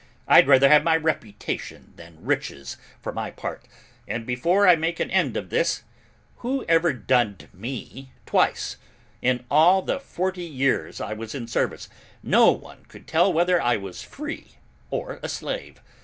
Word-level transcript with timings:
I'd 0.27 0.47
rather 0.47 0.67
have 0.67 0.83
my 0.83 0.97
reputation 0.97 1.93
than 1.95 2.17
riches, 2.25 2.75
for 3.03 3.13
my 3.13 3.29
part, 3.29 3.67
and 4.07 4.25
before 4.25 4.67
I 4.67 4.75
make 4.75 4.99
an 4.99 5.11
end 5.11 5.37
of 5.37 5.51
this 5.51 5.83
who 6.37 6.65
ever 6.67 6.91
dunned 6.91 7.49
me 7.53 8.11
twice? 8.25 8.77
In 9.21 9.45
all 9.51 9.83
the 9.83 9.99
forty 9.99 10.43
years 10.45 10.99
I 10.99 11.13
was 11.13 11.35
in 11.35 11.45
service, 11.47 11.87
no 12.23 12.51
one 12.51 12.85
could 12.85 13.05
tell 13.07 13.31
whether 13.31 13.61
I 13.61 13.77
was 13.77 14.01
free 14.01 14.55
or 14.89 15.19
a 15.21 15.29
slave. 15.29 15.79